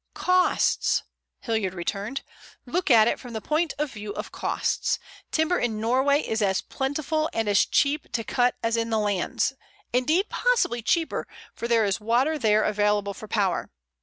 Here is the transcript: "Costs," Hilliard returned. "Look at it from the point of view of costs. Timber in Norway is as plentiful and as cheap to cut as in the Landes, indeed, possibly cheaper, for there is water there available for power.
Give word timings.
"Costs," 0.15 1.03
Hilliard 1.41 1.75
returned. 1.75 2.23
"Look 2.65 2.89
at 2.89 3.07
it 3.07 3.19
from 3.19 3.33
the 3.33 3.39
point 3.39 3.75
of 3.77 3.91
view 3.91 4.13
of 4.15 4.31
costs. 4.31 4.97
Timber 5.31 5.59
in 5.59 5.79
Norway 5.79 6.21
is 6.23 6.41
as 6.41 6.59
plentiful 6.59 7.29
and 7.33 7.47
as 7.47 7.67
cheap 7.67 8.11
to 8.13 8.23
cut 8.23 8.55
as 8.63 8.75
in 8.77 8.89
the 8.89 8.97
Landes, 8.97 9.53
indeed, 9.93 10.27
possibly 10.27 10.81
cheaper, 10.81 11.27
for 11.53 11.67
there 11.67 11.85
is 11.85 12.01
water 12.01 12.39
there 12.39 12.63
available 12.63 13.13
for 13.13 13.27
power. 13.27 13.69